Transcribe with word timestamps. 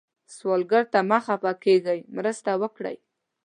سوالګر 0.35 0.83
ته 0.93 0.99
مه 1.09 1.19
خفه 1.25 1.51
کېږئ، 1.63 1.99
مرسته 2.15 2.51
وکړئ 2.61 2.97